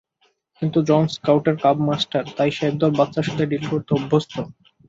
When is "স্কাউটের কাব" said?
1.15-1.77